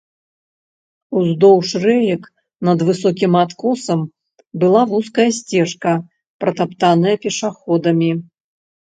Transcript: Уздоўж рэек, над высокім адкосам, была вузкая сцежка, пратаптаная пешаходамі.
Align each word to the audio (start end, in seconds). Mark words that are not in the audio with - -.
Уздоўж 1.19 1.69
рэек, 1.83 2.23
над 2.69 2.79
высокім 2.87 3.31
адкосам, 3.43 3.99
была 4.63 4.81
вузкая 4.93 5.27
сцежка, 5.41 5.93
пратаптаная 6.45 7.13
пешаходамі. 7.27 8.09